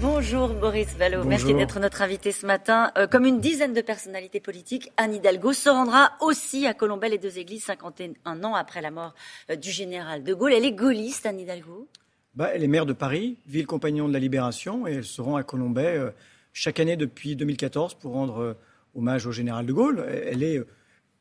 Bonjour 0.00 0.54
Boris 0.54 0.96
Vallot, 0.96 1.24
merci 1.24 1.52
d'être 1.52 1.78
notre 1.78 2.00
invité 2.00 2.32
ce 2.32 2.46
matin. 2.46 2.90
Euh, 2.96 3.06
comme 3.06 3.26
une 3.26 3.38
dizaine 3.38 3.74
de 3.74 3.82
personnalités 3.82 4.40
politiques, 4.40 4.90
Anne 4.96 5.14
Hidalgo 5.14 5.52
se 5.52 5.68
rendra 5.68 6.12
aussi 6.22 6.66
à 6.66 6.72
Colombey, 6.72 7.10
les 7.10 7.18
deux 7.18 7.36
églises, 7.36 7.64
51 7.64 8.42
ans 8.42 8.54
après 8.54 8.80
la 8.80 8.90
mort 8.90 9.14
euh, 9.50 9.56
du 9.56 9.70
général 9.70 10.24
de 10.24 10.32
Gaulle. 10.32 10.54
Elle 10.54 10.64
est 10.64 10.72
gaulliste, 10.72 11.26
Anne 11.26 11.40
Hidalgo? 11.40 11.86
Bah, 12.34 12.50
Elle 12.54 12.64
est 12.64 12.68
maire 12.68 12.86
de 12.86 12.94
Paris, 12.94 13.36
ville 13.46 13.66
compagnon 13.66 14.08
de 14.08 14.14
la 14.14 14.20
Libération, 14.20 14.86
et 14.86 14.94
elle 14.94 15.04
se 15.04 15.20
rend 15.20 15.36
à 15.36 15.42
Colombey 15.42 15.98
euh, 15.98 16.10
chaque 16.54 16.80
année 16.80 16.96
depuis 16.96 17.36
2014 17.36 17.94
pour 17.94 18.14
rendre 18.14 18.56
hommage 18.94 19.26
au 19.26 19.32
général 19.32 19.66
de 19.66 19.72
Gaulle. 19.74 20.06
Elle 20.08 20.42
est 20.42 20.62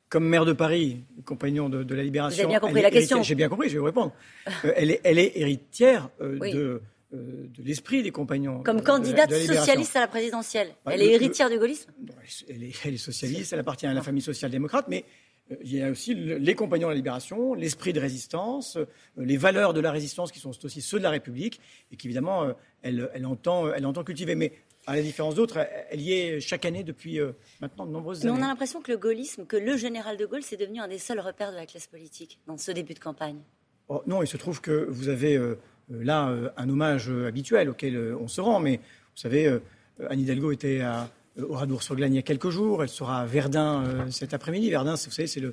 comme 0.08 0.26
maire 0.26 0.46
de 0.46 0.54
Paris, 0.54 1.04
compagnon 1.26 1.68
de, 1.68 1.94
la 1.94 2.04
Libération. 2.04 2.44
Avez 2.44 2.54
bien 2.54 2.60
compris 2.62 2.82
la 2.82 2.92
question. 2.92 3.24
J'ai 3.24 3.36
bien 3.36 3.50
compris, 3.50 3.68
je 3.68 3.74
vais 3.74 3.80
vous 3.80 3.86
répondre. 3.86 4.14
elle, 4.64 4.92
est, 4.92 5.02
elle 5.04 5.20
est 5.20 5.34
héritière 5.36 6.10
de 6.22 6.82
euh, 7.12 7.48
de 7.58 7.64
l'esprit 7.64 8.04
des 8.04 8.12
compagnons. 8.12 8.62
Comme 8.62 8.84
candidate 8.84 9.34
socialiste 9.34 9.96
à 9.96 10.02
la 10.02 10.08
présidentielle. 10.08 10.76
Bah, 10.86 10.92
elle 10.94 11.02
est 11.02 11.12
héritière 11.12 11.50
du 11.50 11.58
gaullisme 11.58 11.92
elle 12.48 12.64
est, 12.64 12.98
socialiste, 12.98 13.52
elle 13.52 13.60
appartient 13.60 13.88
à 13.88 13.94
la 13.96 14.04
famille 14.04 14.22
social-démocrate, 14.22 14.86
mais 14.88 15.06
euh, 15.52 15.56
il 15.64 15.76
y 15.76 15.82
a 15.82 15.90
aussi 15.90 16.14
les 16.14 16.54
compagnons 16.54 16.88
de 16.88 16.92
la 16.92 16.98
libération, 16.98 17.56
l'esprit 17.56 17.94
de 17.94 18.00
résistance, 18.00 18.76
euh, 18.78 18.86
les 19.18 19.38
valeurs 19.38 19.74
de 19.74 19.80
la 19.80 19.92
résistance 19.92 20.32
qui 20.32 20.38
sont 20.38 20.52
aussi 20.64 20.82
ceux 20.82 21.00
de 21.00 21.04
la 21.04 21.10
République 21.10 21.60
et 21.92 21.96
qu'évidemment 21.96 22.54
elle, 22.84 23.10
elle, 23.16 23.26
entend, 23.26 23.74
elle 23.74 23.88
entend 23.88 24.04
cultiver. 24.04 24.36
Mais 24.36 24.54
à 24.86 24.96
la 24.96 25.02
différence 25.02 25.34
d'autres, 25.34 25.68
elle 25.90 26.02
y 26.02 26.14
est 26.14 26.40
chaque 26.40 26.66
année 26.66 26.84
depuis 26.84 27.20
maintenant 27.60 27.88
de 27.88 27.92
nombreuses 27.92 28.22
années. 28.22 28.32
Mais 28.32 28.40
on 28.40 28.44
a 28.44 28.48
l'impression 28.48 28.84
que 28.84 28.92
le 28.92 29.00
gaullisme, 29.00 29.48
que 29.48 29.58
le 29.58 29.78
général 29.78 30.16
de 30.16 30.28
Gaulle, 30.28 30.44
c'est 30.44 30.58
devenu 30.58 30.80
un 30.80 30.88
des 30.88 31.00
seuls 31.00 31.20
repères 31.20 31.52
de 31.52 31.58
la 31.58 31.66
classe 31.66 31.88
politique 31.88 32.40
dans 32.46 32.58
ce 32.58 32.72
début 32.72 32.94
de 32.94 33.00
campagne. 33.00 33.42
Oh, 33.88 34.04
non, 34.06 34.22
il 34.22 34.28
se 34.28 34.38
trouve 34.38 34.62
que 34.62 34.86
vous 34.88 35.10
avez 35.10 35.36
euh, 35.36 35.58
là 35.90 36.30
euh, 36.30 36.50
un 36.58 36.70
hommage 36.70 37.10
euh, 37.10 37.28
habituel 37.28 37.70
auquel 37.70 38.16
on 38.20 38.28
se 38.28 38.42
rend. 38.42 38.60
Mais 38.60 38.78
vous 38.78 39.22
savez, 39.22 39.60
Anne 40.10 40.20
Hidalgo 40.20 40.52
était 40.52 40.82
à 40.82 41.10
Oradour-sur-Glane 41.38 42.14
il 42.14 42.18
y 42.18 42.20
a 42.20 42.24
quelques 42.24 42.50
jours. 42.50 42.84
Elle 42.84 42.90
sera 42.90 43.22
à 43.22 43.26
Verdun 43.26 44.08
cet 44.12 44.34
après-midi. 44.34 44.70
Verdun, 44.70 44.92
vous 44.92 45.12
savez, 45.12 45.28
c'est 45.28 45.44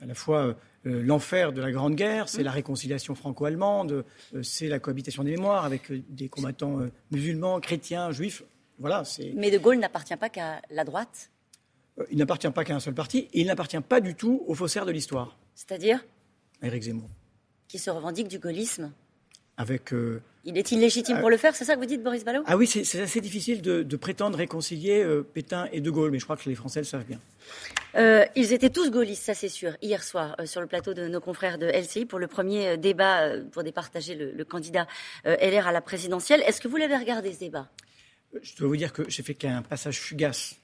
à 0.00 0.06
la 0.06 0.14
fois 0.14 0.56
l'enfer 0.84 1.52
de 1.52 1.60
la 1.60 1.70
Grande 1.70 1.94
Guerre, 1.94 2.28
c'est 2.28 2.40
mmh. 2.40 2.44
la 2.44 2.50
réconciliation 2.50 3.14
franco-allemande, 3.14 4.04
c'est 4.42 4.66
la 4.66 4.80
cohabitation 4.80 5.22
des 5.22 5.32
mémoires 5.32 5.64
avec 5.64 5.92
des 6.08 6.28
combattants 6.28 6.80
musulmans, 7.10 7.60
chrétiens, 7.60 8.10
juifs. 8.10 8.42
Voilà, 8.78 9.04
Mais 9.36 9.50
De 9.50 9.58
Gaulle 9.58 9.78
n'appartient 9.78 10.16
pas 10.16 10.28
qu'à 10.28 10.60
la 10.70 10.84
droite? 10.84 11.30
Il 12.10 12.18
n'appartient 12.18 12.50
pas 12.50 12.64
qu'à 12.64 12.74
un 12.74 12.80
seul 12.80 12.94
parti 12.94 13.28
et 13.32 13.40
il 13.40 13.46
n'appartient 13.46 13.80
pas 13.80 14.00
du 14.00 14.14
tout 14.14 14.42
aux 14.46 14.54
faussaires 14.54 14.86
de 14.86 14.90
l'histoire. 14.90 15.36
C'est-à-dire? 15.54 16.04
Éric 16.62 16.82
Zemmour. 16.82 17.08
Qui 17.68 17.78
se 17.78 17.90
revendique 17.90 18.28
du 18.28 18.38
gaullisme 18.38 18.92
avec. 19.56 19.92
Euh, 19.92 20.20
il 20.44 20.58
est 20.58 20.72
illégitime 20.72 21.20
pour 21.20 21.30
le 21.30 21.36
faire, 21.36 21.54
c'est 21.54 21.64
ça 21.64 21.74
que 21.74 21.80
vous 21.80 21.86
dites, 21.86 22.02
Boris 22.02 22.24
Ballot? 22.24 22.42
Ah 22.46 22.56
oui, 22.56 22.66
c'est 22.66 23.00
assez 23.00 23.20
difficile 23.20 23.62
de, 23.62 23.96
prétendre 23.96 24.36
réconcilier 24.36 25.00
euh, 25.00 25.22
Pétain 25.22 25.68
et 25.70 25.80
De 25.80 25.88
Gaulle, 25.88 26.10
mais 26.10 26.18
je 26.18 26.24
crois 26.24 26.36
que 26.36 26.48
les 26.48 26.56
Français 26.56 26.80
le 26.80 26.84
savent 26.84 27.04
bien. 27.04 27.20
Euh, 27.94 28.24
ils 28.34 28.52
étaient 28.52 28.70
tous 28.70 28.90
gaullistes, 28.90 29.22
ça 29.22 29.34
c'est 29.34 29.48
sûr, 29.48 29.76
hier 29.82 30.02
soir, 30.02 30.34
sur 30.44 30.60
le 30.60 30.66
plateau 30.66 30.94
de 30.94 31.06
nos 31.06 31.20
confrères 31.20 31.58
de 31.58 31.66
LCI 31.66 32.06
pour 32.06 32.18
le 32.18 32.26
premier 32.26 32.76
débat 32.76 33.38
pour 33.52 33.62
départager 33.62 34.16
le, 34.16 34.44
candidat 34.44 34.88
LR 35.24 35.68
à 35.68 35.72
la 35.72 35.80
présidentielle. 35.80 36.42
Est-ce 36.44 36.60
que 36.60 36.66
vous 36.66 36.76
l'avez 36.76 36.96
regardé 36.96 37.32
ce 37.32 37.38
débat? 37.38 37.68
Je 38.42 38.56
dois 38.56 38.66
vous 38.66 38.76
dire 38.76 38.92
que 38.92 39.08
j'ai 39.08 39.22
fait 39.22 39.34
qu'un 39.34 39.62
passage 39.62 40.00
fugace. 40.00 40.56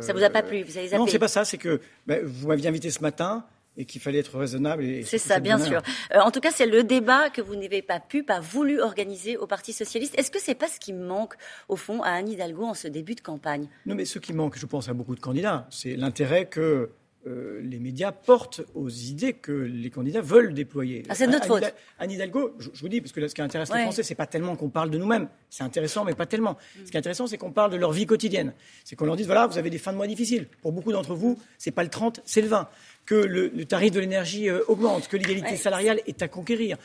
ça 0.00 0.14
vous 0.14 0.22
a 0.22 0.30
pas 0.30 0.42
plu 0.42 0.62
Vous 0.62 0.78
avez 0.78 0.88
zappé 0.88 0.98
Non, 0.98 1.06
c'est 1.06 1.18
pas 1.18 1.28
ça, 1.28 1.44
c'est 1.44 1.58
que 1.58 1.80
ben, 2.06 2.24
vous 2.24 2.48
m'aviez 2.48 2.68
invité 2.68 2.90
ce 2.90 3.02
matin 3.02 3.44
et 3.76 3.84
qu'il 3.84 4.00
fallait 4.00 4.18
être 4.18 4.36
raisonnable. 4.36 4.84
C'est 5.04 5.18
ça, 5.18 5.40
bien 5.40 5.58
sûr. 5.58 5.82
Euh, 6.14 6.20
en 6.20 6.30
tout 6.30 6.40
cas, 6.40 6.50
c'est 6.50 6.66
le 6.66 6.84
débat 6.84 7.30
que 7.30 7.40
vous 7.40 7.56
n'avez 7.56 7.82
pas 7.82 8.00
pu, 8.00 8.22
pas 8.22 8.40
voulu 8.40 8.80
organiser 8.80 9.36
au 9.36 9.46
Parti 9.46 9.72
socialiste. 9.72 10.18
Est-ce 10.18 10.30
que 10.30 10.40
c'est 10.40 10.54
pas 10.54 10.68
ce 10.68 10.78
qui 10.78 10.92
manque, 10.92 11.34
au 11.68 11.76
fond, 11.76 12.02
à 12.02 12.10
Anne 12.10 12.28
Hidalgo 12.28 12.64
en 12.64 12.74
ce 12.74 12.88
début 12.88 13.14
de 13.14 13.20
campagne? 13.20 13.68
Non, 13.86 13.94
mais 13.94 14.04
ce 14.04 14.18
qui 14.18 14.32
manque, 14.32 14.58
je 14.58 14.66
pense, 14.66 14.88
à 14.88 14.92
beaucoup 14.92 15.14
de 15.14 15.20
candidats, 15.20 15.66
c'est 15.70 15.96
l'intérêt 15.96 16.46
que 16.46 16.90
euh, 17.26 17.60
les 17.62 17.78
médias 17.78 18.10
portent 18.10 18.62
aux 18.74 18.88
idées 18.88 19.32
que 19.32 19.52
les 19.52 19.90
candidats 19.90 20.20
veulent 20.20 20.54
déployer. 20.54 21.04
Ah, 21.08 21.14
c'est 21.14 21.28
notre 21.28 21.46
faute. 21.46 21.62
Anne 22.00 22.10
Hidalgo, 22.10 22.56
je, 22.58 22.68
vous 22.80 22.88
dis, 22.88 23.00
parce 23.00 23.12
que 23.12 23.28
ce 23.28 23.34
qui 23.34 23.42
intéresse 23.42 23.72
les 23.72 23.82
Français, 23.82 24.02
c'est 24.02 24.16
pas 24.16 24.26
tellement 24.26 24.56
qu'on 24.56 24.70
parle 24.70 24.90
de 24.90 24.98
nous-mêmes. 24.98 25.28
C'est 25.48 25.62
intéressant, 25.62 26.04
mais 26.04 26.14
pas 26.14 26.26
tellement. 26.26 26.58
Ce 26.84 26.90
qui 26.90 26.96
est 26.96 26.98
intéressant, 26.98 27.28
c'est 27.28 27.38
qu'on 27.38 27.52
parle 27.52 27.70
de 27.70 27.76
leur 27.76 27.92
vie 27.92 28.06
quotidienne. 28.06 28.52
C'est 28.84 28.96
qu'on 28.96 29.06
leur 29.06 29.14
dise, 29.14 29.26
voilà, 29.26 29.46
vous 29.46 29.56
avez 29.56 29.70
des 29.70 29.78
fins 29.78 29.92
de 29.92 29.98
mois 29.98 30.08
difficiles. 30.08 30.48
Pour 30.62 30.72
beaucoup 30.72 30.90
d'entre 30.90 31.14
vous, 31.14 31.38
c'est 31.58 31.70
pas 31.70 31.84
le 31.84 31.90
30, 31.90 32.20
c'est 32.24 32.40
le 32.40 32.48
20. 32.48 32.68
Que 33.06 33.14
le, 33.14 33.64
tarif 33.66 33.92
de 33.92 34.00
l'énergie 34.00 34.48
euh, 34.48 34.60
augmente, 34.66 35.06
que 35.06 35.16
l'égalité 35.16 35.56
salariale 35.56 36.00
est 36.06 36.22
à 36.22 36.28
conquérir. 36.28 36.76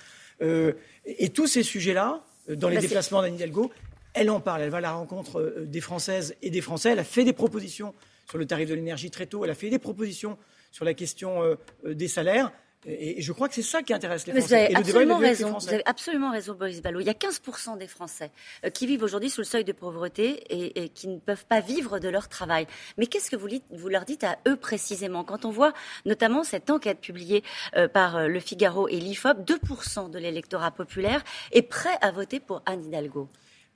Euh, 0.44 0.74
et 1.06 1.30
tous 1.30 1.48
ces 1.48 1.64
sujets-là, 1.64 2.24
dans 2.48 2.70
les 2.70 2.76
bah, 2.76 2.82
déplacements 2.82 3.24
d'Anne 3.24 3.36
Hidalgo, 3.36 3.72
elle 4.14 4.30
en 4.30 4.40
parle. 4.40 4.62
Elle 4.62 4.70
va 4.70 4.78
à 4.78 4.82
la 4.82 4.92
rencontre 4.92 5.64
des 5.66 5.82
Françaises 5.82 6.36
et 6.44 6.52
des 6.52 6.62
Français. 6.62 6.92
Elle 6.92 7.00
a 7.00 7.04
fait 7.04 7.24
des 7.24 7.34
propositions 7.34 7.94
sur 8.28 8.38
le 8.38 8.46
tarif 8.46 8.70
de 8.70 8.76
l'énergie 8.76 9.10
très 9.10 9.26
tôt. 9.26 9.46
Elle 9.46 9.52
a 9.52 9.56
fait 9.56 9.70
des 9.70 9.80
propositions 9.80 10.38
sur 10.72 10.86
la 10.86 10.94
question 10.94 11.44
euh, 11.44 11.56
euh, 11.86 11.96
des 11.96 12.08
salaires. 12.08 12.52
Et 12.86 13.22
je 13.22 13.34
crois 13.34 13.50
que 13.50 13.56
c'est 13.56 13.64
ça 13.64 13.82
qui 13.82 13.92
intéresse 13.92 14.28
les 14.28 14.34
Français. 14.34 14.48
Vous 14.48 14.54
avez 14.54 14.76
absolument 14.76 15.18
raison. 15.18 15.58
Vous 15.58 15.68
avez 15.68 15.82
absolument 15.86 16.32
raison, 16.32 16.54
Boris 16.54 16.82
Ballot. 16.82 17.00
Il 17.00 17.08
y 17.08 17.10
a 17.10 17.14
15% 17.14 17.78
des 17.78 17.88
Français 17.88 18.32
euh, 18.64 18.70
qui 18.70 18.86
vivent 18.86 19.04
aujourd'hui 19.04 19.32
sous 19.32 19.42
le 19.42 19.46
seuil 19.46 19.66
de 19.66 19.74
pauvreté 19.74 20.44
et, 20.50 20.88
qui 20.90 21.08
ne 21.08 21.18
peuvent 21.18 21.46
pas 21.48 21.60
vivre 21.60 22.00
de 22.00 22.08
leur 22.08 22.30
travail. 22.30 22.68
Mais 22.98 23.08
qu'est-ce 23.08 23.32
que 23.32 23.36
vous, 23.36 23.50
vous, 23.72 23.90
leur 23.90 24.06
dites 24.06 24.24
à 24.24 24.38
eux 24.48 24.56
précisément? 24.56 25.24
Quand 25.24 25.44
on 25.44 25.50
voit 25.50 25.74
notamment 26.06 26.44
cette 26.44 26.70
enquête 26.70 27.02
publiée 27.02 27.44
par 27.94 28.30
Le 28.30 28.40
Figaro 28.40 28.88
et 28.88 29.00
l'IFOP, 29.00 29.40
2% 29.40 30.12
de 30.12 30.20
l'électorat 30.20 30.72
populaire 30.72 31.24
est 31.52 31.64
prêt 31.64 31.98
à 32.02 32.12
voter 32.12 32.40
pour 32.40 32.62
Anne 32.68 32.86
Hidalgo. 32.86 33.28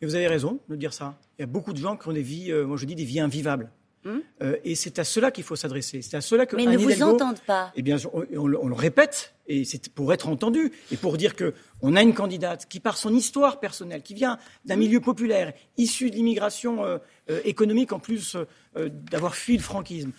Et 0.01 0.05
vous 0.05 0.15
avez 0.15 0.27
raison 0.27 0.59
de 0.69 0.75
dire 0.75 0.93
ça. 0.93 1.17
Il 1.37 1.41
y 1.41 1.43
a 1.43 1.47
beaucoup 1.47 1.73
de 1.73 1.79
gens 1.79 1.97
qui 1.97 2.07
ont 2.07 2.13
des 2.13 2.21
vies, 2.21 2.53
moi 2.53 2.77
je 2.77 2.85
dis 2.85 2.95
des 2.95 3.03
vies 3.03 3.19
invivables. 3.19 3.71
Euh, 4.05 4.57
et 4.63 4.75
c'est 4.75 4.99
à 4.99 5.03
cela 5.03 5.31
qu'il 5.31 5.43
faut 5.43 5.55
s'adresser. 5.55 6.01
C'est 6.01 6.17
à 6.17 6.21
cela 6.21 6.45
que 6.45 6.55
Mais 6.55 6.65
ne 6.65 6.77
vous 6.77 7.03
entendent 7.03 7.41
pas. 7.41 7.71
Eh 7.75 7.81
bien, 7.81 7.97
on, 8.13 8.47
le 8.47 8.75
répète, 8.75 9.33
et 9.47 9.63
c'est 9.65 9.89
pour 9.89 10.11
être 10.13 10.27
entendu, 10.27 10.71
et 10.91 10.97
pour 10.97 11.17
dire 11.17 11.35
qu'on 11.35 11.95
a 11.95 12.01
une 12.01 12.13
candidate 12.13 12.67
qui, 12.67 12.79
par 12.79 12.97
son 12.97 13.13
histoire 13.13 13.59
personnelle, 13.59 14.01
qui 14.01 14.13
vient 14.13 14.37
d'un 14.65 14.75
milieu 14.75 14.99
populaire, 15.01 15.53
issu 15.77 16.09
de 16.09 16.15
l'immigration 16.15 16.83
euh, 16.83 16.97
euh, 17.29 17.41
économique, 17.45 17.93
en 17.93 17.99
plus 17.99 18.37
d'avoir 19.11 19.35
fui 19.35 19.57
le 19.57 19.63
franquisme, 19.63 20.11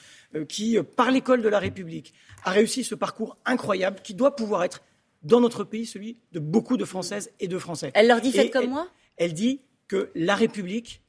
qui, 0.48 0.78
par 0.96 1.10
l'école 1.10 1.42
de 1.42 1.48
la 1.48 1.58
République, 1.58 2.12
a 2.44 2.50
réussi 2.50 2.84
ce 2.84 2.94
parcours 2.94 3.36
incroyable 3.44 4.00
qui 4.02 4.14
doit 4.14 4.36
pouvoir 4.36 4.64
être, 4.64 4.82
dans 5.22 5.40
notre 5.40 5.64
pays, 5.64 5.86
celui 5.86 6.18
de 6.32 6.40
beaucoup 6.40 6.76
de 6.76 6.84
Françaises 6.84 7.30
et 7.40 7.48
de 7.48 7.58
Français. 7.58 7.92
Elle 7.94 8.08
leur 8.08 8.20
dit 8.20 8.32
faites 8.32 8.52
comme 8.52 8.70
moi? 8.70 8.88
Elle 9.16 9.34
dit 9.34 9.60
que 9.88 10.10
la 10.14 10.34
République 10.34 11.00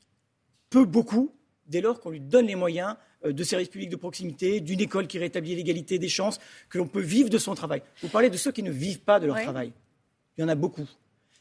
peut 0.69 0.85
beaucoup 0.85 1.33
dès 1.67 1.81
lors 1.81 1.99
qu'on 1.99 2.09
lui 2.09 2.19
donne 2.19 2.47
les 2.47 2.55
moyens 2.55 2.95
euh, 3.25 3.31
de 3.31 3.43
services 3.43 3.69
publics 3.69 3.89
de 3.89 3.95
proximité, 3.95 4.59
d'une 4.59 4.81
école 4.81 5.07
qui 5.07 5.17
rétablit 5.17 5.55
l'égalité 5.55 5.99
des 5.99 6.09
chances, 6.09 6.39
que 6.69 6.77
l'on 6.77 6.87
peut 6.87 7.01
vivre 7.01 7.29
de 7.29 7.37
son 7.37 7.55
travail. 7.55 7.81
Vous 8.01 8.09
parlez 8.09 8.29
de 8.29 8.37
ceux 8.37 8.51
qui 8.51 8.63
ne 8.63 8.71
vivent 8.71 8.99
pas 8.99 9.19
de 9.19 9.27
leur 9.27 9.41
travail. 9.41 9.71
Il 10.37 10.41
y 10.41 10.43
en 10.43 10.49
a 10.49 10.55
beaucoup. 10.55 10.87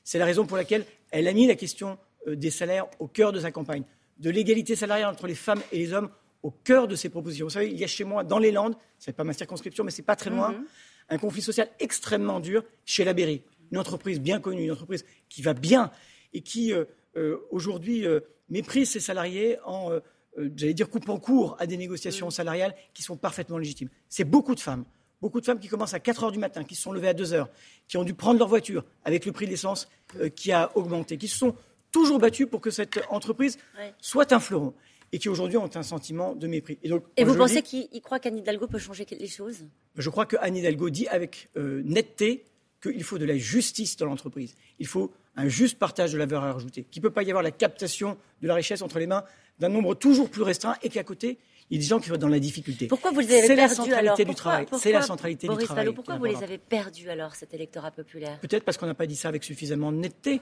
C'est 0.04 0.18
la 0.18 0.24
raison 0.24 0.46
pour 0.46 0.56
laquelle 0.56 0.84
elle 1.10 1.26
a 1.28 1.32
mis 1.32 1.46
la 1.46 1.54
question 1.54 1.98
euh, 2.26 2.36
des 2.36 2.50
salaires 2.50 2.86
au 2.98 3.08
cœur 3.08 3.32
de 3.32 3.40
sa 3.40 3.50
campagne, 3.50 3.84
de 4.18 4.30
l'égalité 4.30 4.76
salariale 4.76 5.10
entre 5.10 5.26
les 5.26 5.34
femmes 5.34 5.60
et 5.72 5.78
les 5.78 5.92
hommes 5.92 6.10
au 6.42 6.50
cœur 6.50 6.88
de 6.88 6.96
ses 6.96 7.08
propositions. 7.08 7.46
Vous 7.46 7.50
savez, 7.50 7.70
il 7.70 7.78
y 7.78 7.84
a 7.84 7.88
chez 7.88 8.04
moi, 8.04 8.24
dans 8.24 8.38
les 8.38 8.52
Landes, 8.52 8.76
ce 8.98 9.10
n'est 9.10 9.14
pas 9.14 9.24
ma 9.24 9.32
circonscription, 9.32 9.84
mais 9.84 9.90
c'est 9.90 10.02
pas 10.02 10.16
très 10.16 10.30
loin, 10.30 10.52
mhm. 10.52 10.64
un 11.08 11.18
conflit 11.18 11.42
social 11.42 11.68
extrêmement 11.78 12.40
dur 12.40 12.64
chez 12.84 13.04
la 13.04 13.12
Berry. 13.12 13.42
Une 13.70 13.78
entreprise 13.78 14.20
bien 14.20 14.40
connue, 14.40 14.64
une 14.64 14.72
entreprise 14.72 15.04
qui 15.28 15.40
va 15.40 15.54
bien 15.54 15.90
et 16.32 16.42
qui, 16.42 16.72
euh, 16.72 17.36
aujourd'hui, 17.50 18.06
méprise 18.48 18.90
ses 18.90 19.00
salariés 19.00 19.58
en 19.64 19.98
euh, 20.38 20.50
j'allais 20.56 20.74
dire, 20.74 20.88
coupe 20.88 21.08
en 21.08 21.18
cours 21.18 21.56
à 21.58 21.66
des 21.66 21.76
négociations 21.76 22.30
salariales 22.30 22.74
qui 22.94 23.02
sont 23.02 23.16
parfaitement 23.16 23.58
légitimes. 23.58 23.88
C'est 24.08 24.24
beaucoup 24.24 24.54
de 24.54 24.60
femmes. 24.60 24.84
Beaucoup 25.20 25.40
de 25.40 25.46
femmes 25.46 25.60
qui 25.60 25.68
commencent 25.68 25.94
à 25.94 26.00
4 26.00 26.24
heures 26.24 26.32
du 26.32 26.38
matin, 26.38 26.64
qui 26.64 26.74
se 26.74 26.82
sont 26.82 26.92
levées 26.92 27.08
à 27.08 27.14
2 27.14 27.32
heures, 27.32 27.48
qui 27.86 27.96
ont 27.96 28.04
dû 28.04 28.14
prendre 28.14 28.38
leur 28.38 28.48
voiture 28.48 28.84
avec 29.04 29.24
le 29.24 29.32
prix 29.32 29.46
de 29.46 29.50
l'essence 29.50 29.88
euh, 30.18 30.28
qui 30.28 30.50
a 30.50 30.76
augmenté, 30.76 31.16
qui 31.16 31.28
se 31.28 31.38
sont 31.38 31.54
toujours 31.92 32.18
battues 32.18 32.46
pour 32.46 32.60
que 32.60 32.70
cette 32.70 33.00
entreprise 33.10 33.58
soit 34.00 34.32
un 34.32 34.40
fleuron 34.40 34.74
et 35.12 35.18
qui 35.18 35.28
aujourd'hui 35.28 35.58
ont 35.58 35.70
un 35.74 35.82
sentiment 35.82 36.34
de 36.34 36.46
mépris. 36.46 36.78
Et, 36.82 36.88
donc, 36.88 37.04
et 37.16 37.24
vous 37.24 37.36
pensez 37.36 37.62
qu'il 37.62 38.00
croit 38.00 38.18
qu'Anne 38.18 38.38
Hidalgo 38.38 38.66
peut 38.66 38.78
changer 38.78 39.06
les 39.10 39.26
choses? 39.28 39.66
Je 39.94 40.10
crois 40.10 40.24
qu'Anne 40.24 40.56
Hidalgo 40.56 40.88
dit 40.88 41.06
avec 41.08 41.50
euh, 41.56 41.82
netteté 41.84 42.46
qu'il 42.82 43.04
faut 43.04 43.18
de 43.18 43.26
la 43.26 43.36
justice 43.36 43.96
dans 43.96 44.06
l'entreprise. 44.06 44.56
Il 44.78 44.86
faut 44.86 45.12
un 45.36 45.48
juste 45.48 45.78
partage 45.78 46.12
de 46.12 46.18
la 46.18 46.26
valeur 46.26 46.56
ajoutée, 46.56 46.84
qu'il 46.84 47.00
ne 47.02 47.08
peut 47.08 47.12
pas 47.12 47.22
y 47.22 47.30
avoir 47.30 47.42
la 47.42 47.50
captation 47.50 48.18
de 48.40 48.48
la 48.48 48.54
richesse 48.54 48.82
entre 48.82 48.98
les 48.98 49.06
mains 49.06 49.24
d'un 49.62 49.68
nombre 49.68 49.94
toujours 49.94 50.28
plus 50.28 50.42
restreint 50.42 50.74
et 50.82 50.88
qu'à 50.88 51.04
côté, 51.04 51.38
il 51.70 51.76
y 51.76 51.78
a 51.78 51.80
des 51.80 51.86
gens 51.86 52.00
qui 52.00 52.10
vont 52.10 52.16
dans 52.16 52.28
la 52.28 52.40
difficulté. 52.40 52.88
Pourquoi 52.88 53.12
vous 53.12 53.20
les 53.20 53.32
avez 53.32 53.54
perdus 53.54 53.56
C'est 53.56 53.56
la 53.56 53.68
centralité 53.68 54.24
du 54.24 54.34
travail. 54.34 54.66
C'est 54.78 54.92
la 54.92 55.02
centralité 55.02 55.48
du 55.48 55.56
travail. 55.56 55.94
pourquoi 55.94 56.16
vous 56.16 56.24
les 56.24 56.42
avez 56.42 56.58
perdus 56.58 57.08
alors, 57.08 57.34
cet 57.36 57.54
électorat 57.54 57.92
populaire? 57.92 58.38
Peut-être 58.40 58.64
parce 58.64 58.76
qu'on 58.76 58.86
n'a 58.86 58.94
pas 58.94 59.06
dit 59.06 59.16
ça 59.16 59.28
avec 59.28 59.44
suffisamment 59.44 59.92
de 59.92 59.98
netteté, 59.98 60.40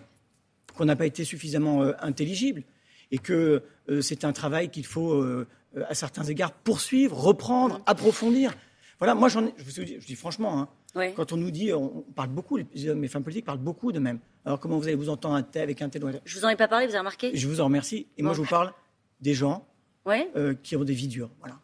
qu'on 0.75 0.87
n'a 0.87 0.97
pas 0.97 1.07
été 1.07 1.25
suffisamment 1.25 1.83
euh, 1.83 1.93
intelligible 2.01 2.63
et 3.11 3.19
que 3.19 3.63
euh, 3.91 4.01
c'est 4.01 4.25
un 4.25 4.33
travail 4.33 4.71
qu'il 4.71 4.87
faut, 4.87 5.13
euh, 5.13 5.47
à 5.89 5.95
certains 5.95 6.25
égards, 6.25 6.53
poursuivre, 6.53 7.17
reprendre, 7.17 7.83
approfondir. 7.87 8.57
Voilà, 8.99 9.15
moi, 9.15 9.29
j'en 9.29 9.47
je, 9.59 9.65
vous 9.65 9.85
dis, 9.85 9.97
je 10.01 10.07
dis 10.07 10.15
franchement, 10.15 10.61
hein, 10.95 11.13
Quand 11.17 11.33
on 11.33 11.37
nous 11.37 11.51
dit, 11.51 11.73
on 11.73 12.05
parle 12.15 12.31
beaucoup, 12.31 12.57
les 12.57 12.89
hommes 12.89 13.05
et 13.05 13.09
femmes 13.09 13.25
politiques 13.25 13.47
parlent 13.47 13.59
beaucoup 13.59 13.93
de 13.93 13.99
même. 13.99 14.19
Alors 14.47 14.59
comment 14.59 14.79
vous 14.79 14.85
allez 14.85 14.97
vous 14.97 15.11
entendre 15.11 15.35
un 15.35 15.43
tel 15.43 15.63
avec 15.63 15.83
un 15.83 15.91
tel 15.91 16.03
Je 16.25 16.39
vous 16.39 16.45
en 16.45 16.49
ai 16.49 16.57
pas 16.57 16.69
parlé, 16.69 16.87
vous 16.87 16.93
avez 16.93 17.01
remarqué? 17.01 17.31
Je 17.35 17.47
vous 17.47 17.61
en 17.61 17.65
remercie. 17.65 18.07
Et 18.17 18.23
moi, 18.23 18.33
je 18.33 18.41
vous 18.41 18.49
parle 18.49 18.73
des 19.21 19.35
gens 19.35 19.67
euh, 20.09 20.55
qui 20.63 20.77
ont 20.77 20.85
des 20.85 20.95
vies 20.95 21.09
dures. 21.09 21.31
Voilà. 21.41 21.59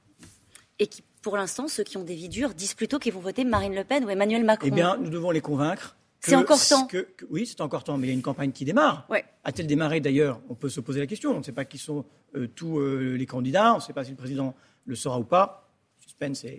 Et 0.79 0.87
qui, 0.87 1.03
pour 1.23 1.37
l'instant, 1.37 1.69
ceux 1.69 1.85
qui 1.85 1.97
ont 1.97 2.05
des 2.05 2.15
vies 2.15 2.29
dures 2.29 2.55
disent 2.55 2.75
plutôt 2.75 2.99
qu'ils 2.99 3.13
vont 3.13 3.21
voter 3.21 3.45
Marine 3.45 3.75
LePen 3.75 4.05
ou 4.05 4.11
Emmanuel 4.11 4.45
Macron. 4.45 4.69
Eh 4.69 4.71
bien, 4.71 4.97
nous 4.97 5.11
devons 5.11 5.31
les 5.31 5.41
convaincre. 5.41 5.97
C'est 6.21 6.35
encore 6.35 6.59
temps. 6.59 6.89
oui, 7.31 7.47
c'est 7.47 7.61
encore 7.61 7.85
temps, 7.85 7.99
mais 7.99 8.07
il 8.07 8.11
y 8.11 8.13
a 8.13 8.15
une 8.15 8.23
campagne 8.23 8.51
qui 8.51 8.65
démarre. 8.65 9.07
Ouais. 9.09 9.25
A-t-elle 9.45 9.67
démarré 9.67 10.01
d'ailleurs? 10.01 10.41
On 10.49 10.55
peut 10.55 10.69
se 10.69 10.81
poser 10.81 10.99
la 10.99 11.07
question. 11.07 11.31
On 11.33 11.39
ne 11.39 11.43
sait 11.45 11.53
pas 11.53 11.65
qui 11.65 11.79
sont 11.79 12.05
euh, 12.35 12.49
tous 12.49 12.79
euh, 12.79 13.17
les 13.17 13.27
candidats. 13.27 13.73
On 13.73 13.77
ne 13.77 13.81
sait 13.81 13.93
pas 13.93 14.05
si 14.05 14.11
le 14.11 14.17
président 14.17 14.55
le 14.87 14.97
saura 14.97 15.19
ou 15.19 15.25
pas. 15.25 15.66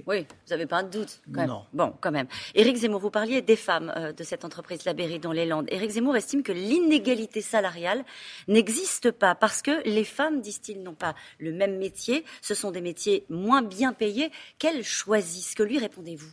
Oui, 0.06 0.21
vous 0.21 0.50
n'avez 0.51 0.65
pas 0.65 0.83
de 0.83 0.89
doute. 0.89 1.21
Quand 1.33 1.48
non. 1.48 1.65
Bon, 1.74 1.94
quand 2.00 2.12
même. 2.12 2.27
Éric 2.54 2.77
Zemmour, 2.77 3.00
vous 3.00 3.09
parliez 3.09 3.42
des 3.42 3.56
femmes 3.56 3.92
euh, 3.95 4.13
de 4.13 4.24
cette 4.24 4.45
entreprise 4.45 4.86
La 4.86 4.94
dans 4.94 5.31
les 5.31 5.45
Landes. 5.45 5.68
Éric 5.69 5.92
Zemmour 5.92 6.15
estime 6.15 6.44
que 6.44 6.51
l'inégalité 6.51 7.42
salariale 7.42 8.04
n'existe 8.48 9.12
pas 9.12 9.36
parce 9.36 9.62
que 9.62 9.88
les 9.88 10.04
femmes, 10.04 10.42
disent-ils, 10.42 10.81
n'ont 10.83 10.94
pas 10.94 11.15
le 11.39 11.51
même 11.51 11.77
métier. 11.77 12.24
Ce 12.42 12.54
sont 12.54 12.71
des 12.71 12.81
métiers 12.81 13.25
moins 13.30 13.62
bien 13.62 13.94
payés. 13.94 14.31
Qu'elles 14.59 14.83
choisissent 14.83 15.56
Que 15.56 15.63
lui 15.63 15.80
répondez-vous? 15.80 16.31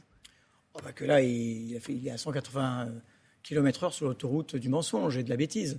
Oh 0.75 0.81
bah 0.83 0.93
Que 0.93 1.05
là, 1.05 1.23
il, 1.23 1.81
il 1.89 2.09
est 2.09 2.11
à 2.11 2.19
180 2.19 2.89
km/h 3.43 3.93
sur 3.93 4.07
l'autoroute 4.07 4.57
du 4.57 4.69
mensonge 4.69 5.17
et 5.17 5.23
de 5.23 5.31
la 5.31 5.37
bêtise. 5.37 5.79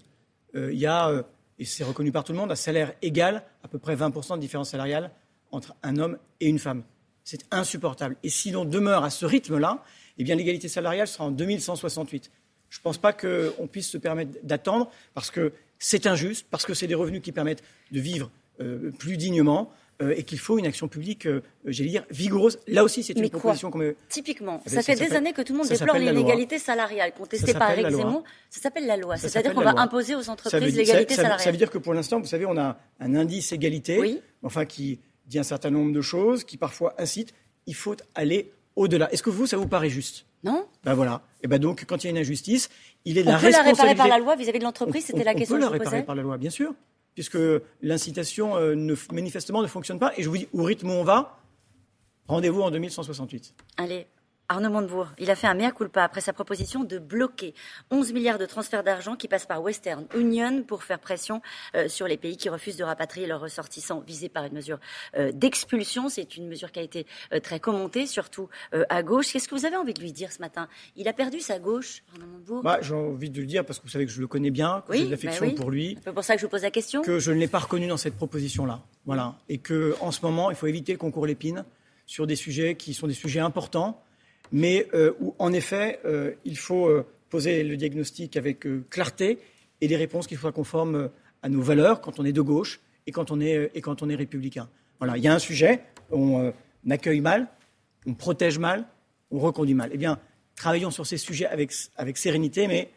Euh, 0.55 0.71
il 0.71 0.79
y 0.79 0.85
a, 0.85 1.09
euh, 1.09 1.23
et 1.59 1.65
c'est 1.65 1.83
reconnu 1.83 2.11
par 2.11 2.23
tout 2.23 2.31
le 2.31 2.37
monde, 2.37 2.51
un 2.51 2.55
salaire 2.55 2.93
égal, 3.01 3.43
à 3.63 3.67
peu 3.67 3.79
près 3.79 3.95
20% 3.95 4.35
de 4.35 4.39
différence 4.39 4.69
salariale 4.69 5.11
entre 5.51 5.75
un 5.83 5.97
homme 5.97 6.17
et 6.39 6.47
une 6.47 6.59
femme. 6.59 6.83
C'est 7.25 7.41
insupportable. 7.51 8.15
Et 8.23 8.29
si 8.29 8.51
l'on 8.51 8.65
demeure 8.65 9.03
à 9.03 9.09
ce 9.09 9.25
rythme-là, 9.25 9.83
eh 10.17 10.23
bien 10.23 10.35
l'égalité 10.35 10.67
salariale 10.67 11.07
sera 11.07 11.25
en 11.25 11.31
2168. 11.31 12.31
Je 12.69 12.79
ne 12.79 12.83
pense 12.83 12.99
pas 12.99 13.13
qu'on 13.13 13.67
puisse 13.67 13.89
se 13.89 13.97
permettre 13.97 14.31
d'attendre 14.43 14.91
parce 15.13 15.31
que 15.31 15.51
c'est 15.79 16.05
injuste, 16.05 16.45
parce 16.49 16.65
que 16.65 16.73
c'est 16.73 16.87
des 16.87 16.95
revenus 16.95 17.21
qui 17.21 17.31
permettent 17.31 17.63
de 17.91 17.99
vivre 17.99 18.31
euh, 18.61 18.91
plus 18.91 19.17
dignement. 19.17 19.71
Euh, 20.01 20.13
et 20.17 20.23
qu'il 20.23 20.39
faut 20.39 20.59
une 20.59 20.65
action 20.65 20.89
publique, 20.89 21.25
euh, 21.25 21.41
j'allais 21.63 21.89
dire, 21.89 22.05
vigoureuse. 22.11 22.59
Là 22.67 22.83
aussi, 22.83 23.01
c'est 23.01 23.13
une 23.13 23.29
proposition 23.29 23.71
comme. 23.71 23.93
Typiquement, 24.09 24.61
eh 24.65 24.69
ça, 24.69 24.81
fait 24.81 24.95
des 24.95 25.13
années 25.13 25.31
que 25.31 25.41
tout 25.41 25.53
le 25.53 25.59
monde 25.59 25.69
déplore 25.69 25.97
l'inégalité 25.97 26.59
salariale 26.59 27.13
contestée 27.13 27.53
par 27.53 27.71
Eric 27.71 27.95
Zemmour. 27.95 28.25
Ça 28.49 28.59
s'appelle 28.59 28.87
la 28.87 28.97
loi. 28.97 29.15
C'est-à-dire 29.15 29.53
qu'on 29.53 29.61
va 29.61 29.79
imposer 29.79 30.13
aux 30.13 30.29
entreprises 30.29 30.75
l'égalité 30.75 31.15
salariale. 31.15 31.39
Ça 31.39 31.49
veut 31.49 31.57
dire 31.57 31.69
que 31.69 31.77
pour 31.77 31.93
l'instant, 31.93 32.19
vous 32.19 32.25
savez, 32.25 32.45
on 32.45 32.57
a 32.57 32.77
un 32.99 33.15
indice 33.15 33.53
égalité, 33.53 34.21
enfin 34.43 34.65
qui 34.65 34.99
dit 35.27 35.39
un 35.39 35.43
certain 35.43 35.69
nombre 35.69 35.91
de 35.91 36.01
choses 36.01 36.43
qui 36.43 36.57
parfois 36.57 36.93
incitent. 36.97 37.33
Il 37.67 37.75
faut 37.75 37.95
aller 38.13 38.51
au-delà. 38.75 39.11
Est-ce 39.11 39.23
que 39.23 39.29
vous, 39.29 39.47
ça 39.47 39.57
vous 39.57 39.67
paraît 39.67 39.89
juste? 39.89 40.25
Non. 40.43 40.67
Ben 40.83 40.93
voilà. 40.93 41.23
Et 41.43 41.47
ben 41.47 41.59
donc, 41.59 41.85
quand 41.87 42.03
il 42.03 42.07
y 42.07 42.09
a 42.09 42.11
une 42.11 42.17
injustice, 42.17 42.69
il 43.03 43.17
est 43.17 43.23
de 43.23 43.27
la 43.27 43.37
responsabilité. 43.37 43.71
On 43.71 43.75
peut 43.75 43.77
la 43.77 43.93
réparer 43.93 43.95
par 43.95 44.07
la 44.07 44.23
loi 44.23 44.35
vis-à-vis 44.35 44.59
de 44.59 44.63
l'entreprise. 44.63 45.05
C'était 45.05 45.23
la 45.23 45.33
question 45.33 45.55
que 45.55 45.61
je 45.61 45.67
On 45.67 45.71
peut 45.71 45.77
la 45.77 45.83
réparer 45.83 46.03
par 46.03 46.15
la 46.15 46.21
loi, 46.21 46.37
bien 46.37 46.51
sûr, 46.51 46.73
puisque 47.15 47.37
l'incitation 47.81 48.55
euh, 48.57 48.95
manifestement 49.11 49.61
ne 49.61 49.67
fonctionne 49.67 49.97
pas. 49.97 50.13
Et 50.17 50.23
je 50.23 50.29
vous 50.29 50.37
dis, 50.37 50.47
au 50.53 50.63
rythme 50.63 50.89
où 50.89 50.93
on 50.93 51.03
va, 51.03 51.39
rendez-vous 52.27 52.61
en 52.61 52.69
2168. 52.69 53.55
Allez, 53.77 54.05
Arnaud 54.47 54.69
Montebourg, 54.69 55.07
il 55.17 55.31
a 55.31 55.35
fait 55.35 55.47
un 55.47 55.55
mea 55.55 55.71
culpa 55.71 56.03
après 56.03 56.21
sa 56.21 56.31
proposition 56.31 56.83
de 56.83 56.99
bloquer 56.99 57.55
11 57.89 58.13
milliards 58.13 58.37
de 58.37 58.45
transferts 58.45 58.83
d'argent 58.83 59.15
qui 59.15 59.27
passent 59.27 59.47
par 59.47 59.63
Western 59.63 60.05
Union 60.15 60.61
pour 60.61 60.83
faire 60.83 60.99
pression 60.99 61.41
euh, 61.75 61.87
sur 61.87 62.07
les 62.07 62.17
pays 62.17 62.37
qui 62.37 62.49
refusent 62.49 62.77
de 62.77 62.83
rapatrier 62.83 63.25
leurs 63.25 63.41
ressortissants 63.41 64.01
visés 64.01 64.29
par 64.29 64.45
une 64.45 64.53
mesure 64.53 64.79
euh, 65.17 65.31
d'expulsion. 65.31 66.09
C'est 66.09 66.37
une 66.37 66.47
mesure 66.47 66.71
qui 66.71 66.79
a 66.79 66.83
été 66.83 67.07
euh, 67.33 67.39
très 67.39 67.59
commentée, 67.59 68.05
surtout 68.05 68.49
à 68.89 69.03
gauche. 69.03 69.31
Qu'est-ce 69.31 69.47
que 69.47 69.55
vous 69.55 69.65
avez 69.65 69.77
envie 69.77 69.93
de 69.93 70.01
lui 70.01 70.11
dire 70.11 70.31
ce 70.31 70.39
matin? 70.39 70.67
Il 70.95 71.07
a 71.07 71.13
perdu 71.13 71.39
sa 71.39 71.59
gauche, 71.59 72.03
Arnaud 72.13 72.27
Montebourg? 72.27 72.61
Bah, 72.61 72.79
J'ai 72.81 72.93
envie 72.93 73.29
de 73.29 73.39
lui 73.39 73.47
dire, 73.47 73.65
parce 73.65 73.79
que 73.79 73.85
vous 73.85 73.89
savez 73.89 74.05
que 74.05 74.11
je 74.11 74.21
le 74.21 74.27
connais 74.27 74.51
bien, 74.51 74.83
que 74.87 74.93
j'ai 74.93 75.05
de 75.05 75.11
l'affection 75.11 75.47
bah 75.47 75.53
pour 75.55 75.71
lui. 75.71 75.97
C'est 76.03 76.13
pour 76.13 76.23
ça 76.23 76.35
que 76.35 76.41
je 76.41 76.45
vous 76.45 76.51
pose 76.51 76.63
la 76.63 76.71
question. 76.71 77.01
Que 77.01 77.19
je 77.19 77.31
ne 77.31 77.39
l'ai 77.39 77.47
pas 77.47 77.59
reconnu 77.59 77.87
dans 77.87 77.97
cette 77.97 78.15
proposition-là. 78.15 78.81
Voilà. 79.05 79.35
Et 79.49 79.57
qu'en 79.57 80.11
ce 80.11 80.21
moment, 80.21 80.51
il 80.51 80.55
faut 80.55 80.67
éviter 80.67 80.91
le 80.91 80.97
concours 80.97 81.25
l'épine 81.25 81.65
sur 82.05 82.27
des 82.27 82.35
sujets 82.35 82.75
qui 82.75 82.93
sont 82.93 83.07
des 83.07 83.13
sujets 83.13 83.39
importants 83.39 84.04
mais 84.51 84.87
euh, 84.93 85.13
où, 85.19 85.35
en 85.39 85.53
effet, 85.53 85.99
euh, 86.05 86.33
il 86.45 86.57
faut 86.57 86.87
euh, 86.87 87.05
poser 87.29 87.63
le 87.63 87.77
diagnostic 87.77 88.37
avec 88.37 88.65
clarté 88.89 89.39
et 89.81 89.87
des 89.87 89.95
réponses 89.95 90.27
qui 90.27 90.35
soient 90.35 90.51
conformes 90.51 91.09
à 91.41 91.49
nos 91.49 91.61
valeurs 91.61 92.01
quand 92.01 92.19
on 92.19 92.25
est 92.25 92.31
de 92.31 92.41
gauche 92.41 92.79
et 93.07 93.11
quand 93.11 93.31
on 93.31 93.39
est, 93.39 93.71
et 93.73 93.81
quand 93.81 94.01
on 94.01 94.09
est 94.09 94.15
républicain. 94.15 94.69
Voilà, 94.99 95.17
il 95.17 95.23
y 95.23 95.27
a 95.27 95.33
un 95.33 95.39
sujet, 95.39 95.81
on 96.11 96.53
accueille 96.89 97.19
mal, 97.19 97.47
on 98.07 98.13
protège 98.13 98.57
mal, 98.57 98.85
on 99.31 99.39
reconduit 99.39 99.73
mal. 99.73 99.89
Eh 99.93 99.97
bien, 99.97 100.17
travaillons 100.55 100.91
sur 100.91 101.05
ces 101.05 101.17
sujets 101.17 101.45
avec, 101.45 101.73
avec 101.97 102.17
sérénité, 102.17 102.67
mais 102.67 102.89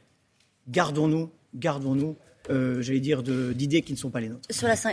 gardons-nous, 0.68 1.30
gardons-nous, 1.54 2.16
j'allais 2.48 3.00
dire, 3.00 3.22
d'idées 3.24 3.82
qui 3.82 3.92
ne 3.92 3.98
sont 3.98 4.10
pas 4.10 4.20
les 4.20 4.28
nôtres. 4.28 4.48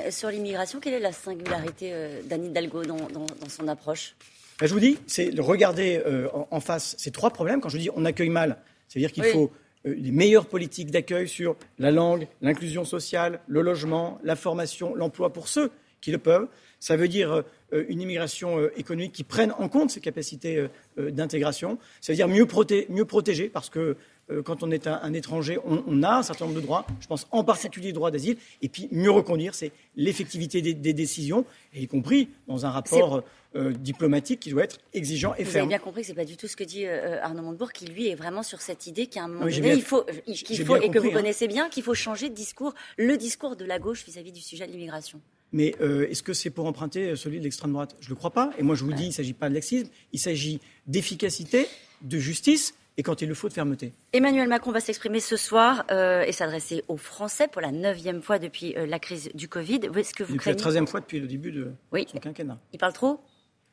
Sur 0.10 0.32
l'immigration, 0.32 0.80
quelle 0.80 0.96
est 0.96 1.00
la 1.00 1.12
singularité 1.12 1.94
d'Anne 2.26 2.46
Hidalgo 2.46 2.84
dans, 2.84 2.98
dans 2.98 3.50
son 3.50 3.68
approche? 3.68 4.16
Ben, 4.60 4.68
je 4.68 4.74
vous 4.74 4.80
dis, 4.80 4.98
c'est 5.06 5.32
de 5.32 5.42
regarder 5.42 6.02
euh, 6.06 6.30
en, 6.50 6.60
face 6.60 6.96
ces 6.98 7.12
trois 7.12 7.30
problèmes. 7.30 7.60
Quand 7.60 7.70
je 7.70 7.78
dis 7.78 7.90
on 7.94 8.06
accueille 8.06 8.30
mal, 8.30 8.58
c'est-à-dire 8.88 9.12
qu'il 9.12 9.26
faut 9.26 9.52
euh, 9.86 9.96
des 9.98 10.12
meilleures 10.12 10.46
politiques 10.46 10.92
d'accueil 10.92 11.28
sur 11.28 11.58
la 11.78 11.92
langue, 11.92 12.28
l'inclusion 12.42 12.86
sociale, 12.86 13.42
le 13.48 13.62
logement, 13.62 14.18
la 14.24 14.38
formation, 14.38 14.96
l'emploi 14.96 15.34
pour 15.34 15.50
ceux 15.50 15.72
qui 16.00 16.12
le 16.12 16.20
peuvent. 16.20 16.48
Ça 16.80 16.96
veut 16.96 17.10
dire 17.10 17.44
euh, 17.74 17.86
une 17.90 18.00
immigration 18.00 18.70
économique 18.78 19.12
qui 19.12 19.26
prenne 19.26 19.52
en 19.58 19.68
compte 19.68 19.90
ces 19.90 20.00
capacités 20.00 20.68
d'intégration. 20.98 21.78
Ça 22.00 22.14
veut 22.14 22.18
dire 22.18 22.30
mieux, 22.30 22.48
mieux 22.90 23.06
protéger 23.06 23.50
parce 23.50 23.70
que 23.70 23.98
quand 24.44 24.64
on 24.64 24.72
est 24.72 24.88
un, 24.88 25.14
étranger, 25.14 25.60
on, 25.66 26.02
a 26.04 26.18
un 26.18 26.24
certain 26.24 26.46
nombre 26.46 26.58
de 26.58 26.62
droits, 26.62 26.86
je 27.00 27.08
pense 27.08 27.28
en 27.32 27.44
particulier 27.44 27.94
droit 27.94 28.10
d'asile, 28.10 28.38
et 28.62 28.70
puis 28.70 28.88
mieux 28.92 29.12
reconduire, 29.12 29.54
c'est 29.54 29.72
l'effectivité 29.96 30.62
des, 30.62 30.74
des, 30.74 30.94
décisions, 30.94 31.46
et 31.74 31.84
y 31.84 31.88
compris 31.88 32.30
dans 32.48 32.66
un 32.66 32.72
rapport 32.72 33.24
euh, 33.56 33.72
diplomatique 33.72 34.42
qui 34.42 34.50
doit 34.50 34.64
être 34.64 34.80
exigeant 34.94 35.34
et 35.36 35.46
ferme. 35.46 35.50
Vous 35.50 35.58
avez 35.60 35.68
bien 35.68 35.80
compris 35.80 36.02
que 36.02 36.08
ce 36.08 36.12
n'est 36.12 36.18
pas 36.18 36.26
du 36.26 36.36
tout 36.36 36.48
ce 36.48 36.58
que 36.58 36.66
dit 36.66 36.86
euh, 36.86 37.22
Arnaud 37.22 37.42
Montebourg, 37.42 37.72
qui 37.72 37.86
lui 37.86 38.10
est 38.10 38.16
vraiment 38.16 38.44
sur 38.44 38.60
cette 38.60 38.86
idée 38.86 39.08
qu'à 39.08 39.24
un 39.24 39.28
moment 39.30 39.46
donné, 39.46 39.74
il 39.74 39.82
faut, 39.82 40.06
qu'il 40.26 40.66
faut 40.66 40.76
et 40.76 40.90
que 40.90 41.00
vous 41.00 41.08
hein. 41.08 41.14
connaissez 41.14 41.48
bien, 41.48 41.70
qu'il 41.70 41.82
faut 41.82 41.94
changer 41.94 42.28
de 42.28 42.34
discours, 42.34 42.74
le 42.98 43.16
discours 43.16 43.56
de 43.56 43.64
la 43.64 43.80
gauche 43.80 44.04
vis-à-vis 44.04 44.34
du 44.34 44.42
sujet 44.42 44.68
de 44.68 44.74
l'immigration. 44.74 45.22
Mais 45.54 45.74
euh, 45.80 46.10
est-ce 46.10 46.22
que 46.22 46.34
c'est 46.34 46.50
pour 46.50 46.66
emprunter 46.66 47.16
celui 47.16 47.40
de 47.40 47.46
l'extrême 47.46 47.72
droite? 47.72 47.96
Je 48.02 48.08
ne 48.08 48.10
le 48.10 48.16
crois 48.16 48.32
pas. 48.32 48.52
Et 48.58 48.64
moi, 48.64 48.76
je 48.76 48.84
vous 48.84 48.92
dis, 48.92 49.04
il 49.04 49.10
ne 49.10 49.14
s'agit 49.14 49.32
pas 49.32 49.48
de 49.48 49.54
laxisme, 49.54 49.88
il 50.12 50.20
s'agit 50.20 50.60
d'efficacité, 50.86 51.70
de 52.02 52.18
justice 52.18 52.74
et 52.98 53.04
quand 53.04 53.22
il 53.22 53.28
le 53.28 53.36
faut 53.36 53.50
de 53.50 53.54
fermeté. 53.54 53.94
Emmanuel 54.14 54.48
Macron 54.48 54.72
va 54.72 54.80
s'exprimer 54.80 55.20
ce 55.20 55.36
soir 55.38 55.86
et 55.92 56.32
s'adresser 56.32 56.84
aux 56.88 56.98
Français 56.98 57.48
pour 57.48 57.62
la 57.62 57.72
neuvième 57.72 58.22
fois 58.22 58.40
depuis 58.40 58.74
la 58.74 59.00
crise 59.00 59.30
du 59.34 59.48
Covid. 59.48 59.82
Est-ce 59.96 60.14
que 60.14 60.24
vous 60.24 60.34
depuis 60.34 60.50
la 60.50 60.56
treizième 60.56 60.88
fois 60.88 61.02
depuis 61.02 61.20
le 61.20 61.28
début 61.28 61.52
de 61.52 61.74
oui. 61.92 62.06
son 62.10 62.20
quinquennat. 62.20 62.58
Il 62.72 62.80
parle 62.80 62.94
trop? 62.94 63.20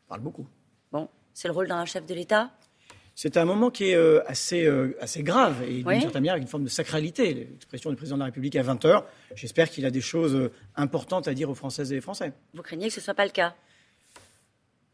Parle 0.09 0.23
beaucoup. 0.23 0.47
Bon, 0.91 1.09
c'est 1.35 1.49
le 1.49 1.55
rôle 1.55 1.69
d'un 1.69 1.85
chef 1.85 2.05
de 2.05 2.15
l'État? 2.15 2.51
C'est 3.15 3.37
un 3.37 3.45
moment 3.45 3.71
qui 3.71 3.91
est 3.91 3.95
euh, 3.95 4.23
assez, 4.27 4.65
euh, 4.65 4.97
assez 5.01 5.23
grave 5.23 5.63
et 5.63 5.83
d'une 5.83 6.01
certaine 6.01 6.23
manière 6.23 6.33
avec 6.33 6.43
une 6.43 6.49
forme 6.49 6.65
de 6.65 6.71
sacralité. 6.71 7.35
L'expression 7.35 7.91
du 7.91 7.97
président 7.97 8.17
de 8.17 8.21
la 8.21 8.27
République 8.27 8.57
à 8.57 8.63
20 8.63 8.85
heures. 8.87 9.07
J'espère 9.35 9.69
qu'il 9.69 9.85
a 9.85 9.91
des 9.91 10.01
choses 10.01 10.35
euh, 10.35 10.51
importantes 10.77 11.29
à 11.29 11.35
dire 11.35 11.51
aux 11.51 11.55
Françaises 11.55 11.93
et 11.93 11.99
aux 11.99 12.03
Français. 12.03 12.33
Vous 12.55 12.63
craignez 12.63 12.89
que 12.89 12.95
ce 12.95 13.01
ne 13.01 13.05
soit 13.05 13.15
pas 13.15 13.27
le 13.27 13.31
cas? 13.31 13.55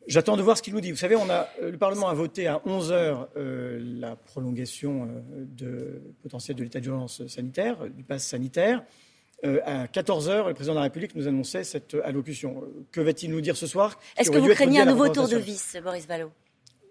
J'attends 0.09 0.37
de 0.39 0.43
voir 0.43 0.57
ce 0.57 0.63
qu'il 0.63 0.73
nous 0.73 0.81
dit. 0.81 0.91
Vous 0.91 0.97
savez, 0.97 1.17
on 1.17 1.29
a, 1.29 1.49
le 1.63 1.77
Parlement 1.77 2.09
a 2.09 2.15
voté 2.15 2.47
à 2.47 2.63
11 2.65 2.93
heures 2.93 3.29
la 3.37 4.17
prolongation 4.17 5.07
de, 5.37 6.01
potentielle 6.23 6.57
de 6.57 6.65
l'état 6.65 6.81
d'urgence 6.81 7.27
sanitaire, 7.27 7.89
du 7.91 8.03
pass 8.05 8.27
sanitaire. 8.27 8.83
Euh, 9.45 9.61
à 9.65 9.87
14 9.87 10.29
heures, 10.29 10.49
le 10.49 10.55
président 10.55 10.73
de 10.75 10.79
la 10.79 10.85
République 10.85 11.15
nous 11.15 11.29
annonçait 11.29 11.63
cette 11.63 11.97
allocution. 12.05 12.65
Que 12.91 13.01
va-t-il 13.01 13.31
nous 13.31 13.41
dire 13.41 13.57
ce 13.57 13.67
soir 13.67 13.99
Est-ce 14.17 14.31
que 14.31 14.39
vous 14.39 14.49
craignez 14.49 14.81
un 14.81 14.87
nouveau 14.87 15.09
tour 15.09 15.29
de 15.29 15.37
vis, 15.37 15.77
Boris 15.83 16.07
Vallot? 16.07 16.33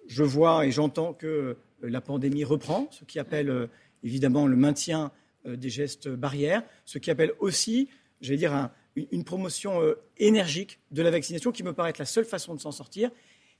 Je 0.08 0.24
vois 0.24 0.66
et 0.66 0.72
j'entends 0.72 1.14
que 1.14 1.28
euh, 1.28 1.56
la 1.82 2.00
pandémie 2.00 2.46
reprend, 2.46 2.88
ce 2.92 3.04
qui 3.04 3.20
appelle 3.20 3.50
euh, 3.50 3.68
évidemment 4.04 4.48
le 4.48 4.56
maintien 4.56 5.12
des 5.46 5.70
gestes 5.70 6.10
barrières, 6.10 6.62
ce 6.84 6.98
qui 6.98 7.10
appelle 7.10 7.32
aussi, 7.40 7.88
j'allais 8.20 8.38
dire, 8.38 8.70
une 9.12 9.24
promotion 9.24 9.82
énergique 10.18 10.80
de 10.92 11.02
la 11.02 11.12
vaccination 11.12 11.52
qui 11.52 11.64
me 11.64 11.74
paraît 11.74 11.92
être 11.92 12.00
la 12.00 12.06
seule 12.06 12.26
façon 12.26 12.56
de 12.56 12.60
s'en 12.60 12.72
sortir. 12.72 13.12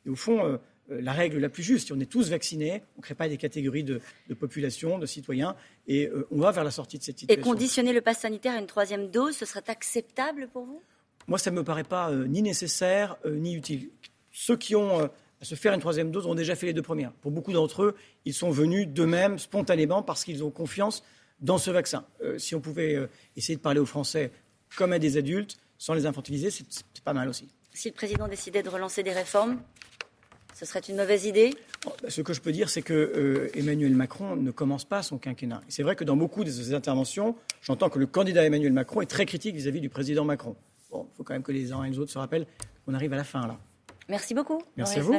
Et 0.06 0.10
au 0.10 0.16
fond, 0.16 0.60
euh, 0.92 1.02
la 1.02 1.12
règle 1.12 1.40
la 1.40 1.50
plus 1.50 1.64
juste. 1.64 1.88
Si 1.88 1.94
on 1.94 2.00
est 2.00 2.10
tous 2.10 2.30
vaccinés, 2.30 2.84
on 2.96 3.00
ne 3.00 3.04
crée 3.04 3.16
pas 3.16 3.28
des 3.28 3.38
catégories 3.38 3.84
de, 3.84 4.00
population, 4.40 4.98
de 5.00 5.06
citoyens, 5.06 5.56
et 5.88 6.08
euh, 6.08 6.28
on 6.32 6.40
va 6.40 6.52
vers 6.52 6.64
la 6.64 6.72
sortie 6.72 6.98
de 6.98 7.04
cette 7.04 7.20
situation. 7.20 7.42
Et 7.42 7.44
conditionner 7.44 7.94
le 7.94 8.02
pass 8.02 8.20
sanitaire 8.20 8.54
à 8.54 8.60
une 8.60 8.68
troisième 8.68 9.10
dose, 9.10 9.36
ce 9.36 9.46
serait 9.46 9.64
acceptable 9.68 10.48
pour 10.52 10.66
vous? 10.66 10.82
Moi, 11.28 11.38
ça 11.38 11.52
ne 11.52 11.58
me 11.58 11.64
paraît 11.64 11.84
pas 11.84 12.10
euh, 12.10 12.26
ni 12.26 12.42
nécessaire 12.42 13.18
ni 13.30 13.54
utile. 13.54 13.90
Ceux 14.32 14.56
qui 14.56 14.76
ont 14.76 15.10
à 15.40 15.46
se 15.46 15.56
faire 15.56 15.74
une 15.74 15.80
troisième 15.80 16.10
dose 16.10 16.26
ont 16.26 16.36
déjà 16.36 16.56
fait 16.56 16.68
les 16.68 16.74
deux 16.74 16.82
premières. 16.82 17.12
Pour 17.12 17.32
beaucoup 17.32 17.52
d'entre 17.52 17.84
eux, 17.84 17.96
ils 18.26 18.34
sont 18.34 18.50
venus 18.50 18.88
d'eux-mêmes, 18.88 19.40
spontanément, 19.40 20.02
parce 20.02 20.24
qu'ils 20.24 20.44
ont 20.44 20.52
confiance 20.52 21.04
dans 21.40 21.58
ce 21.58 21.70
vaccin. 21.70 22.06
si 22.38 22.56
on 22.56 22.62
pouvait 22.62 23.08
essayer 23.36 23.56
de 23.56 23.62
parler 23.62 23.80
aux 23.80 23.86
Français 23.86 24.32
comme 24.76 24.94
à 24.94 25.00
des 25.00 25.18
adultes, 25.18 25.58
sans 25.78 25.94
les 25.94 26.06
infantiliser, 26.06 26.50
c'est 26.52 26.66
pas 27.04 27.14
mal 27.14 27.30
aussi. 27.30 27.48
Si 27.74 27.90
le 27.90 27.94
président 27.94 28.28
décidait 28.28 28.64
de 28.64 28.70
relancer 28.70 29.04
des 29.04 29.12
réformes 29.12 29.60
Ce 30.54 30.66
serait 30.66 30.80
une 30.80 30.96
mauvaise 30.96 31.26
idée? 31.26 31.54
Bah, 31.86 32.10
Ce 32.10 32.22
que 32.22 32.34
je 32.34 32.42
peux 32.42 32.52
dire, 32.52 32.70
c'est 32.70 32.82
que 32.82 32.94
euh, 32.94 33.50
Emmanuel 33.54 33.94
Macron 33.94 34.36
ne 34.36 34.50
commence 34.50 34.86
pas 34.86 35.04
son 35.04 35.20
quinquennat. 35.20 35.62
C'est 35.68 35.84
vrai 35.84 35.96
que 35.96 36.04
dans 36.04 36.18
beaucoup 36.18 36.44
de 36.44 36.50
ses 36.50 36.74
interventions, 36.74 37.36
j'entends 37.62 37.90
que 37.90 38.00
le 38.00 38.08
candidat 38.08 38.44
Emmanuel 38.44 38.74
Macron 38.74 39.02
est 39.02 39.06
très 39.06 39.28
critique 39.28 39.56
vis-à-vis 39.56 39.82
du 39.82 39.90
président 39.90 40.26
Macron. 40.26 40.56
Bon, 40.90 41.08
il 41.14 41.18
faut 41.18 41.24
quand 41.24 41.34
même 41.34 41.44
que 41.44 41.52
les 41.52 41.72
uns 41.72 41.84
et 41.84 41.90
les 41.92 42.00
autres 42.00 42.12
se 42.12 42.18
rappellent 42.18 42.48
qu'on 42.86 42.96
arrive 42.96 43.14
à 43.14 43.18
la 43.18 43.24
fin 43.24 43.46
là. 43.46 43.60
Merci 44.10 44.34
beaucoup. 44.34 44.62
Merci 44.76 45.00
à 45.00 45.02
vous. 45.04 45.14